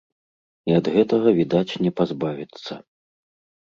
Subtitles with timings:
[0.71, 2.85] І ад гэтага, відаць, не пазбавіцца.